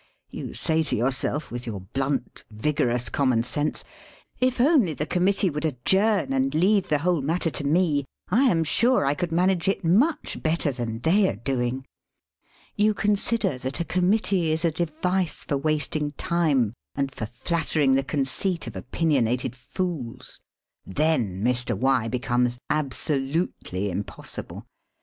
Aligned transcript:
You 0.31 0.55
say 0.55 0.81
to 0.81 0.95
yourself, 0.95 1.51
with 1.51 1.67
your 1.67 1.81
blunt, 1.81 2.43
vigorous 2.49 3.07
common 3.07 3.43
sense: 3.43 3.83
"If 4.39 4.59
only 4.59 4.95
the 4.95 5.05
Committee 5.05 5.51
would 5.51 5.63
adjourn 5.63 6.33
and 6.33 6.55
leave 6.55 6.87
the 6.89 6.97
whole 6.97 7.21
matter 7.21 7.51
to 7.51 7.63
me, 7.63 8.05
I 8.27 8.45
am 8.45 8.63
sure 8.63 9.05
I 9.05 9.13
could 9.13 9.31
manage 9.31 9.67
it 9.67 9.83
much 9.83 10.41
better 10.41 10.71
than 10.71 11.01
they 11.01 11.29
are 11.29 11.35
doing." 11.35 11.85
You 12.75 12.95
consider 12.95 13.59
that 13.59 13.79
a 13.79 13.85
Committee 13.85 14.51
is 14.51 14.65
a 14.65 14.71
device 14.71 15.43
for 15.43 15.57
wasting 15.57 16.13
time 16.13 16.73
and 16.95 17.11
for 17.11 17.27
flattering 17.27 17.93
the 17.93 18.01
34 18.01 18.25
SELF 18.25 18.25
AND 18.25 18.27
SELF 18.27 18.43
MANAGEMENT 18.43 18.67
| 18.67 18.67
conceit 18.67 18.67
of 18.67 18.75
opinionated 18.75 19.55
foola.... 19.55 20.19
Then 20.83 21.43
Mr.' 21.43 22.09
becomes 22.09 22.57
abaolutelj 22.71 23.51
impoasibte. 24.03 24.63